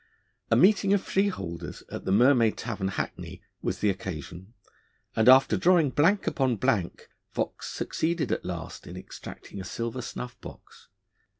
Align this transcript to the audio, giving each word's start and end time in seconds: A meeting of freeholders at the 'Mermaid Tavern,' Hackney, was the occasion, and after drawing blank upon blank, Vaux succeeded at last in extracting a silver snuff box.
A 0.49 0.55
meeting 0.55 0.93
of 0.93 1.03
freeholders 1.03 1.83
at 1.91 2.05
the 2.05 2.11
'Mermaid 2.11 2.57
Tavern,' 2.57 2.87
Hackney, 2.87 3.43
was 3.61 3.81
the 3.81 3.91
occasion, 3.91 4.55
and 5.15 5.29
after 5.29 5.57
drawing 5.57 5.91
blank 5.91 6.25
upon 6.25 6.55
blank, 6.55 7.07
Vaux 7.35 7.63
succeeded 7.71 8.31
at 8.31 8.43
last 8.43 8.87
in 8.87 8.97
extracting 8.97 9.61
a 9.61 9.63
silver 9.63 10.01
snuff 10.01 10.41
box. 10.41 10.87